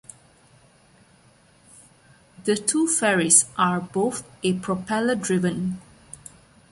The 2.45 2.55
two 2.55 2.87
ferries 2.87 3.45
are 3.55 3.79
both 3.79 4.23
a 4.41 4.53
propeller 4.57 5.13
driven. 5.13 5.79